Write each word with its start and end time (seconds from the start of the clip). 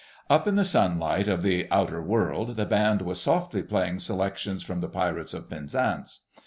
Up 0.31 0.47
in 0.47 0.55
the 0.55 0.65
sunlight 0.65 1.27
of 1.27 1.43
the 1.43 1.67
outer 1.69 2.01
world 2.01 2.55
the 2.55 2.65
band 2.65 3.03
was 3.03 3.21
softly 3.21 3.61
playing 3.61 3.99
selections 3.99 4.63
from 4.63 4.79
"The 4.79 4.89
Pirates 4.89 5.35
of 5.35 5.47
Penzance." 5.47 6.21